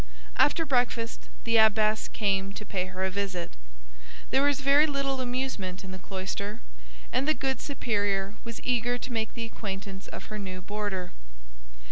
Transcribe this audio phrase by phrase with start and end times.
[0.35, 3.53] After breakfast, the abbess came to pay her a visit.
[4.31, 6.59] There is very little amusement in the cloister,
[7.13, 11.11] and the good superior was eager to make the acquaintance of her new boarder.